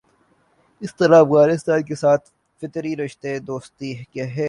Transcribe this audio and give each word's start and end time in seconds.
اسی 0.81 0.95
طرح 0.97 1.17
افغانستان 1.19 1.83
کے 1.83 1.95
ساتھ 1.95 2.29
فطری 2.61 2.95
رشتہ 2.95 3.39
دوستی 3.47 3.93
کا 4.13 4.23
ہے۔ 4.23 4.39